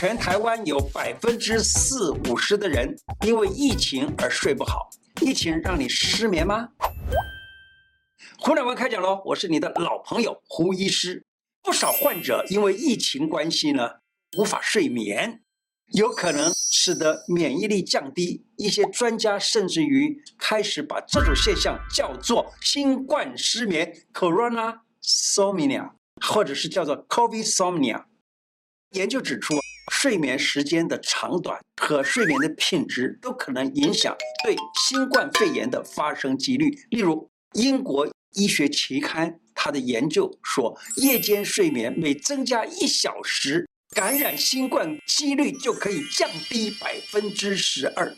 [0.00, 2.94] 全台湾有百分之四五十的人
[3.26, 4.88] 因为疫情而睡不好。
[5.20, 6.68] 疫情让你失眠吗？
[8.38, 9.20] 胡乃文开讲喽！
[9.24, 11.24] 我是你的老朋友胡医师。
[11.64, 13.90] 不少患者因为疫情关系呢，
[14.36, 15.42] 无法睡眠，
[15.88, 18.46] 有可能使得免疫力降低。
[18.56, 25.90] 一些专家甚至于开始把这种现象叫做新冠失眠 （Corona-somnia）
[26.24, 28.04] 或者是叫做 COVID-somnia。
[28.92, 29.56] 研究指出，
[29.90, 36.70] 睡眠时间的长短和睡眠的品质都可能影响对新冠肺炎的发生几率。
[36.90, 38.08] 例如，英国。
[38.34, 48.14] 医学期刊，他的研究说，夜间睡眠每增加一小时，感染新冠几率就可以降低百分之十二。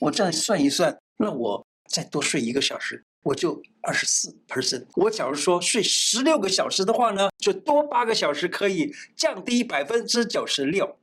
[0.00, 4.84] 我这样算一算，那我再多睡一个小时，我就二十四 percent。
[4.96, 10.98] 我假如说睡十六个小时的话呢，就多八个小时，可以降低百分之九十六。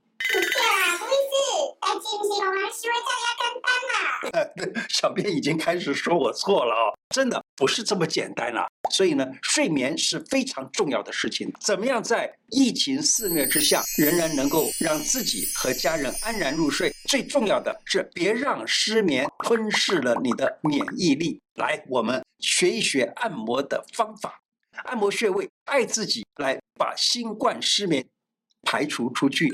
[4.90, 8.68] 小编已经开始说我错了哦，真的不是这么简单了。
[8.92, 11.52] 所以呢，睡眠是非常重要的事情。
[11.60, 16.94] 怎么样在疫情肆虐之下，仍然能够让自己和家人安然入睡？
[17.10, 21.42] 最重要的是，别让失眠吞噬了你的免疫力。
[21.56, 24.40] 来，我们学一学按摩的方法，
[24.84, 28.06] 按摩穴位，爱自己，来把新冠失眠
[28.64, 29.52] 排除出去。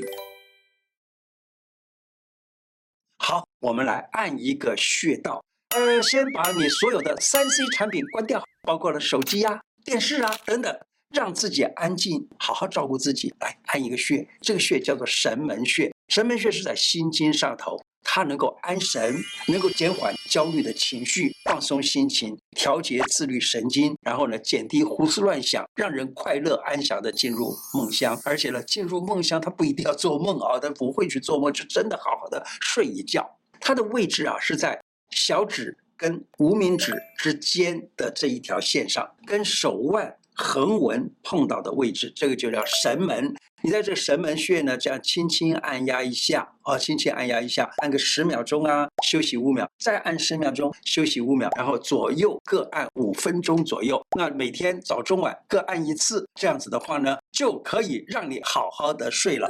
[3.60, 5.42] 我们来按一个穴道。
[5.74, 10.80] 呃，先把你所有的三 C 产品关掉，包括了手机呀、电视啊等等，
[11.14, 13.34] 让自己安静，好好照顾自己。
[13.40, 15.92] 来按一个穴，这个穴叫做神门穴。
[16.08, 19.14] 神门穴是在心经上头，它能够安神，
[19.48, 28.18] 能够减缓焦虑的情绪，放松心情，调节自律神经，然后呢，减低胡思乱想，让人快乐安详的进入梦乡。
[28.24, 33.37] 而且呢，进入梦乡，他不一定要做梦啊，他不会去做梦，就真的好好的睡一觉。
[33.60, 34.78] 它的位置啊是在。
[35.10, 43.34] 小指跟无名指之间的这一条线上，跟手腕横纹碰到的位置，这个就叫神门。
[43.62, 53.98] 你在这神门穴呢，这样轻轻按压一下，啊，轻轻按压一下，按个十秒钟啊，休息五秒，再按十秒钟，休息五秒，然后左右各按五分钟左右。
[54.14, 59.48] 那每天早中晚各按一次，这样子的话呢，就可以让你好好的睡了。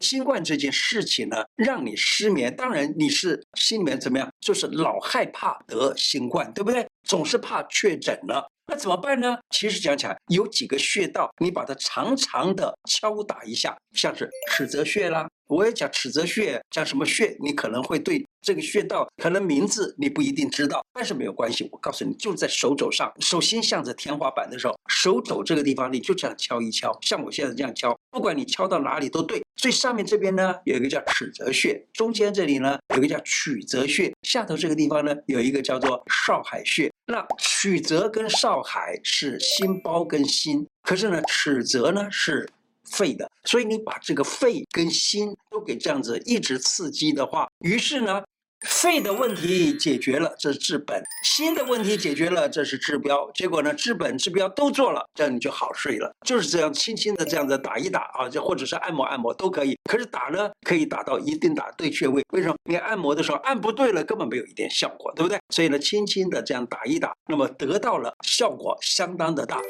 [0.00, 2.54] 新冠这件事情呢，让你失眠。
[2.54, 4.28] 当然，你是心里面怎么样？
[4.40, 6.86] 就是老害怕得新冠，对不对？
[7.02, 8.50] 总是怕确诊了。
[8.70, 9.38] 那怎么办呢？
[9.48, 15.26] 其实讲起来，有几个穴道，你把它长长的敲打一下，像是尺泽穴啦。
[15.46, 21.66] 我也讲尺泽穴，讲什么穴，你可能会对这个穴道可能名字你不一定知道，但是没有关系。
[21.72, 29.42] 我告诉你，就在手肘上，手心向着天花板的时候，手肘这个地方你就这样敲一敲，像我现在这样敲，不管你敲到哪里都对。
[29.56, 36.90] 最上面这边呢，有一个叫尺泽穴，中间这里呢有个叫曲泽穴，下头这个地方呢有一个叫做少海穴。
[37.06, 42.48] 那曲泽跟少海是心包跟心，可是呢尺泽呢是。
[42.90, 48.24] 肺的，所以你把这个肺跟心都给这样子一直刺激的话，于是呢，
[48.60, 53.30] 肺的问题解决了，这是治本；心的问题解决了，这是治标。
[53.32, 56.12] 结果呢，治本治标都做了，这样你就好睡了。
[56.26, 59.76] 就是这样，轻轻的这样子打一打啊，就或者是按摩按摩都可以。
[59.84, 62.24] 可是打呢，可以打到一定打对穴位。
[62.32, 62.56] 为什么？
[62.64, 65.38] 你按摩的时候按不对了，根本没有一点效果，对不对？
[65.50, 69.60] 所以呢，轻轻的这样打一打，那么得到了效果相当的大。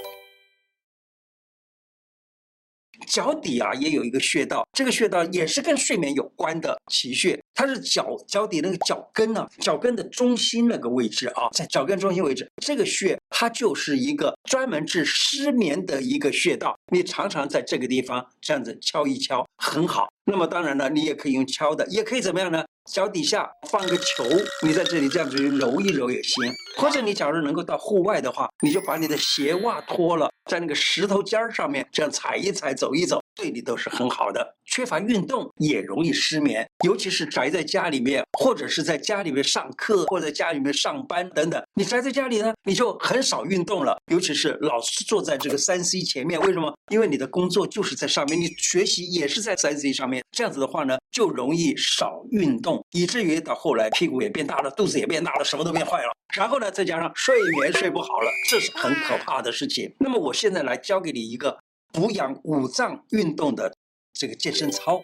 [3.06, 20.08] 脚底啊，也有一个穴道，这个穴道也是跟睡眠有关的奇穴，它是脚脚底那个脚跟啊，脚跟的中心那个位置啊，在脚跟中心位置，这个穴它就是一个专门治失眠的一个穴道，你常常在这个地方这样子敲一敲，很好。
[20.30, 22.62] 那么当然了，你也可以用敲的，也可以怎么样呢？
[22.92, 24.24] 脚底下放个球，
[24.62, 26.44] 你在这里这样子揉一揉也行。
[26.76, 33.20] 或者你假如能够到户外的话，你就把你的鞋袜脱了，在那个石头尖儿上面这样踩一踩，走一走。
[33.34, 41.62] 对你都是很好的，缺乏运动也容易失眠，尤其是宅在家里面，或者是在家里面上课，或者在家里面上班等等。
[41.74, 46.40] 你宅在家里呢，你就很少运动了，尤其是老是坐在这个三 C 前面。
[46.40, 46.74] 为什么？
[46.90, 56.12] 因为你的工作就是在上面，你学习也是在三 C 上面这样子的话呢，就容易少运动，以至于到后来屁股也变大了，肚子也变大了，什么都变坏了。
[56.34, 59.94] 然后呢，再加上睡眠睡不好了，这是很可怕的事情。
[59.98, 61.58] 那么我现在来教给你一个。
[61.90, 63.74] 补养五脏运动的
[64.12, 65.02] 这个健身操，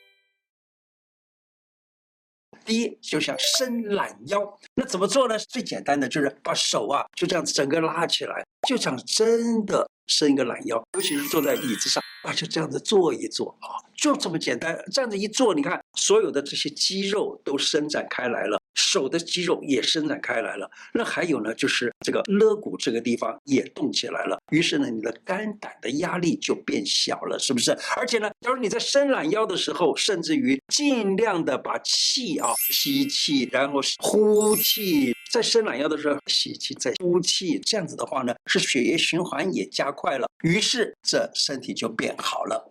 [2.62, 5.38] 第一就像伸懒腰，那怎么做呢？
[5.38, 14.78] 最简单的就是把手啊就这样子整个拉起来，就像真的伸一个懒腰，尤其是坐在椅子上啊，就这样子坐一坐啊，就这么简单。
[14.92, 20.70] 这样子一坐，你看所有的这些肌肉都伸展开来了，手的肌肉也伸展开来了。
[20.92, 24.38] 那还有呢，就是这个肋骨这个地方也动起来了。
[24.50, 27.72] 于是呢，你的肝胆的压力就变小了，是不是？
[27.96, 35.13] 而且呢，假如你在伸懒腰的时候，甚至于尽量的把气啊吸气，然后呼气。
[35.32, 42.70] 在伸懒腰的时候，吸气再呼气，这样子的话呢，是血液循环也加快了，于是这身体就变好了。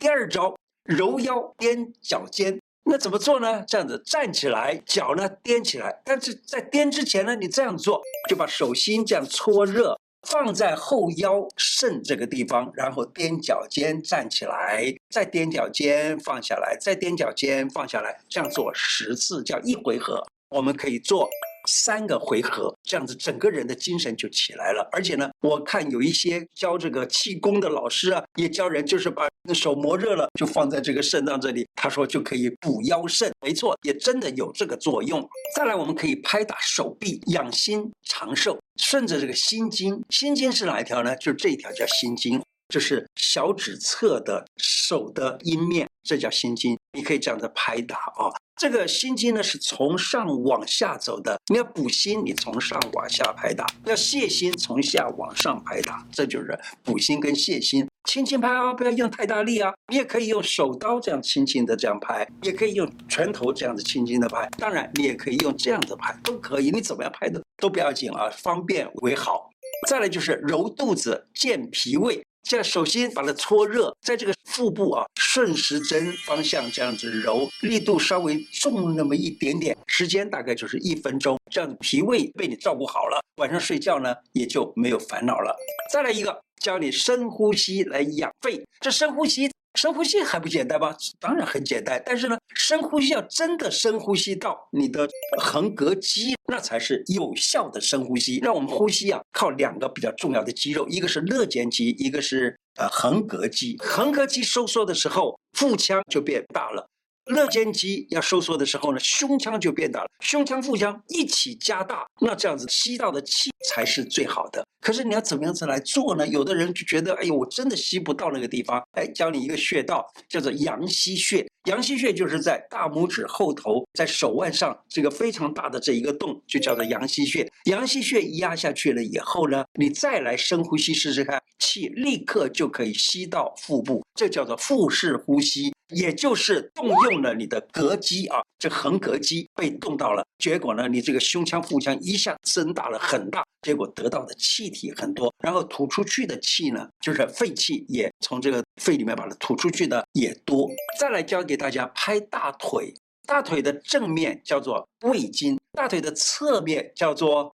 [0.00, 3.64] 第二招，揉腰踮脚尖，那怎么做呢？
[3.66, 20.26] 这样子站起来，脚呢踮起来，但是在踮之前呢，你这样做，就把手心这样搓热，放在后腰肾这个地方，然后踮脚尖站起来，再踮脚尖放下来，再踮脚尖放下来，这样做十次，叫一回合。
[20.48, 21.28] 我们可以做。
[21.66, 24.88] 三个回合，这样子整个人的精神就起来了。
[24.92, 33.30] 而且呢，我看有一些教这个气功的老师啊，也教人就是把手磨热了，就放在这个肾脏这里，他说就可以补腰肾。
[33.40, 35.26] 没错，也真的有这个作用。
[35.54, 40.02] 再来，我们可以拍打手臂，养心长寿，顺着这个心经。
[40.10, 41.14] 心经是哪一条呢？
[41.16, 46.76] 就是这一条叫心经，就是小指侧的手的阴面，这叫心经。
[46.92, 48.30] 你可以这样子拍打啊。
[48.56, 56.02] 这个心经呢，是从上往下走的，你要补心，你从上往下拍打；要泻心，从下往上拍打。
[56.10, 59.74] 这就是补心跟泻心，轻轻拍啊，不要用太大力啊。
[59.92, 64.48] 你也可以用手刀这样轻轻的这样拍，也可以用拳头这样子轻轻的拍。
[64.56, 66.70] 当然，你也可以用这样子拍，都可以。
[66.70, 69.50] 你怎么样拍的都不要紧啊，方便为好。
[69.86, 72.24] 再来就是揉肚子、健脾胃。
[72.46, 85.56] 现在手心把它搓热，在这个腹部啊，顺时针方向这样子揉，力度稍微重那么一点点，时间大概就是一分钟，这样脾胃被你照顾好了，晚上睡觉呢也就没有烦恼了。
[85.92, 89.50] 再来一个，教你深呼吸来养肺，这深呼吸。
[89.76, 90.96] 深呼吸还不简单吗？
[91.20, 95.08] 当然很简单，但是呢，深呼吸要真的深呼吸到你的
[95.38, 98.40] 横膈肌，那才是有效的深呼吸。
[98.42, 103.76] 那我们呼吸啊，靠两个比较重要的肌肉，一个是肋间肌，一个是呃横膈肌。
[103.78, 106.88] 横膈肌收缩的时候，腹腔就变大了。
[107.26, 114.64] 肋间肌要收缩的时候呢，胸腔就变大了，胸腔、腹腔一起加大，那这样子吸到的气才是最好的。
[114.80, 116.26] 可是你要怎么样子来做呢？
[116.28, 118.80] 有的人就觉得，哎呦，我真的吸不到那个地方。
[118.92, 121.44] 哎，教你一个穴道，叫做阳溪穴。
[121.64, 127.50] 阳溪穴就是在大拇指后头，在手腕上这个非常大的这一个洞，就叫做阳溪穴。
[127.64, 135.72] 阳溪穴压下去了以后呢，你再来深呼吸试试看，气立刻就可以吸到腹部，这叫做腹式呼吸。
[135.88, 150.68] 也就是动用了你的膈肌啊，这横膈肌被动到了，结果呢，你这个胸腔、腹腔一下增大了很大，结果得到的气体很多，然后吐出去的气呢，就是废气也从这个肺里面把它吐出去的也多。
[150.98, 152.92] 再来教给大家拍大腿，
[153.26, 157.54] 大腿的正面叫做胃经，大腿的侧面叫做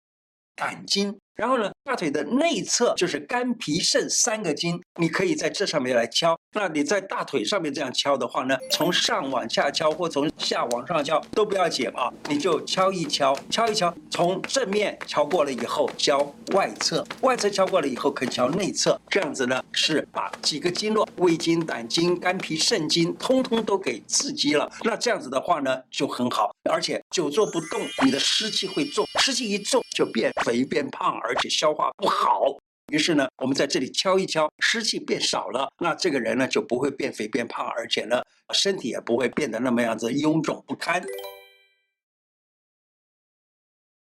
[0.55, 1.19] 胆经。
[1.35, 6.39] 然后呢，大腿的内侧就是肝脾肾三个经，你可以在这上面来敲。
[6.55, 24.71] 那你在大腿上面这样敲的话呢，从上往下敲或从下往上敲都不要紧啊，你就敲一敲，敲一敲，从正面敲过了以后，敲外侧，外侧敲过了以后可以敲内侧，这样子呢是把几个经络，胃经、胆经、肝脾肾经，通通都给刺激了。
[24.85, 32.57] 那这样子的话呢就很好，而且久坐不动，你的湿气会重，湿气一重就变肥变胖而且消化不好，
[32.91, 38.23] 于是呢，我们在这里敲一敲，湿气变少了，那这个人呢就不会变肥变胖，而且呢，
[38.55, 41.05] 身体也不会变得那么样子臃肿不堪。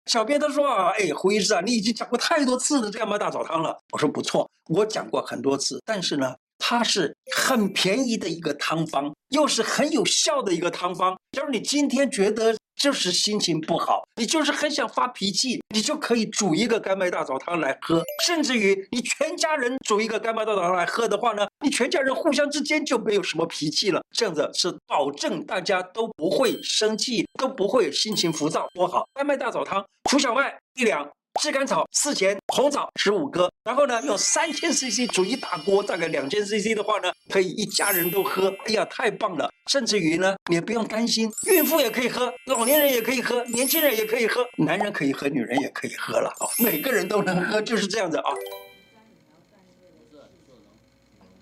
[0.06, 3.78] 小编他说啊，哎，胡医师啊，你已经讲过太多次的这样大澡汤了。
[3.92, 11.16] 我说不错，我讲过很多次，但是呢，它是很便宜的一个汤方，又是很有效的一个汤方。
[11.30, 29.08] 假如你今天觉得，就是心情不好，你就是很想发脾气，你就可以煮一个甘麦大枣汤来喝，甚至于你全家人煮一个甘麦大枣汤来喝的话呢，你全家人互相之间就没有什么脾气了，这样子是保证大家都不会生气，都不会心情浮躁，多好！
[29.14, 31.08] 甘麦大枣汤，除小麦一两。
[31.40, 38.48] 炙甘草四钱，红枣十五个，然后呢，用三千 CC 煮一大锅，大概两千 CC 的话呢，可以一家人都喝。
[38.64, 39.50] 哎呀，太棒了！
[39.70, 48.30] 甚至于呢，你也不用担心，孕妇也可以喝，老年人也可以喝，年轻人也可以喝，男人可以喝，女人也可以喝了啊，每个人都能喝，就是这样子啊。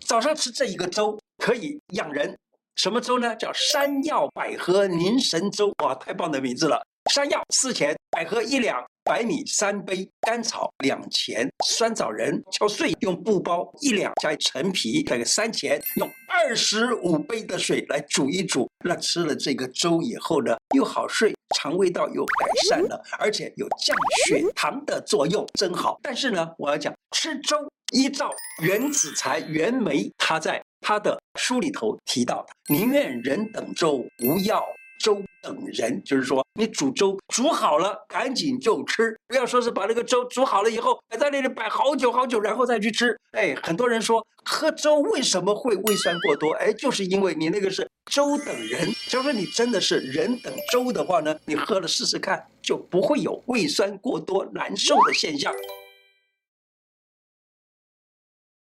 [0.01, 2.37] 早上吃这一个粥可以养人，
[2.77, 3.35] 什么粥呢？
[3.37, 6.85] 叫山药百合凝神粥，哇，太棒的名字了！
[7.13, 8.85] 山药四钱，百合一两。
[9.05, 18.67] 白米三杯，甘草两钱，酸枣仁敲碎，用布包一两，加陈皮大概三钱，用二十五杯的水来煮一煮。
[18.83, 23.95] 那吃了这个粥以后呢，又好睡，肠胃道又改善了，而且有降
[24.27, 26.01] 血糖的作用，真好。
[26.03, 27.59] 但是呢，我要讲吃粥，
[27.93, 28.31] 依照
[28.63, 34.65] 袁子才、袁枚他在他的书里头提到，宁愿人等粥，不要。
[35.05, 43.15] 粥等人，就是说你煮粥煮好了，赶紧就吃，不要说是把那个粥煮好了以后还在那里摆好久好久，然后再去吃。
[43.33, 46.55] 哎，很多人说喝粥为什么会胃酸过多？
[46.55, 48.91] 哎，就是因为你那个是粥等人。
[49.11, 55.53] 就是你真的是人等粥的话呢，你喝了试试看，就不会有胃酸过多难受的现象。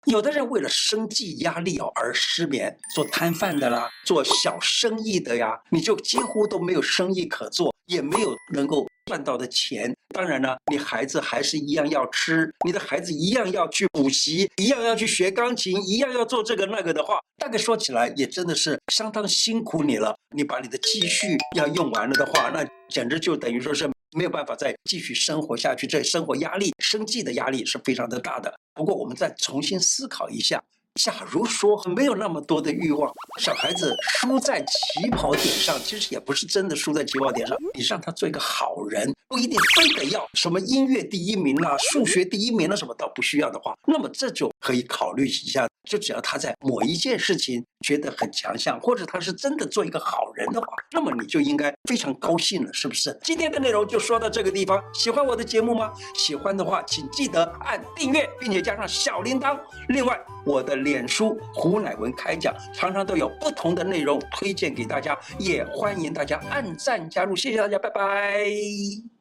[0.05, 9.93] 有的人为了生计压力哦而失眠，做摊贩的啦，做小生意的呀，你就几乎都没有生意可做，也没有能够赚到的钱。
[10.15, 20.15] 当然呢，你孩子还是一样要吃，你的孩子一样要去补习，一样要去学钢琴，一样要做这个那个的话，大概说起来也真的是相当辛苦你了。
[20.35, 23.89] 你把你的积蓄要用完了的话，那简直就等于说是。
[24.17, 28.53] 没有办法再继续生活下去，这生活压力、生计的压力是非常的大的。
[28.73, 30.63] 不过，我们再重新思考一下。
[30.99, 37.57] 假如说没有那么多的欲望，小孩子输在起跑点上，其实也不是真的输在起跑点上。
[37.73, 45.65] 你让他做一个好人，不一定非得要什么音乐第一名啊、数学第一名啊什么，倒不需要的话，那么这就可以考虑一下。
[45.89, 53.17] 就只要他在某一件事情觉得很强项，或者他是真的做一个好人的话，那么你就应该非常高兴了，是不是？
[53.23, 54.79] 今天的内容就说到这个地方。
[54.93, 55.91] 喜欢我的节目吗？
[56.13, 59.57] 喜欢的话，请记得按订阅，并且加上小铃铛。
[59.87, 67.35] 另外，我的脸书胡乃文开讲，常常都有不同的内容推荐给大家，也欢迎大家按赞加入。
[67.35, 69.18] 谢谢大家，拜拜。